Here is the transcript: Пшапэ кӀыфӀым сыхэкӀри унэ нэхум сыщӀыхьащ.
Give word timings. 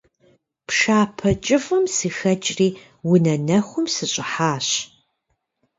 Пшапэ 0.67 1.29
кӀыфӀым 1.45 1.85
сыхэкӀри 1.95 2.69
унэ 3.11 3.35
нэхум 3.47 3.85
сыщӀыхьащ. 3.93 4.67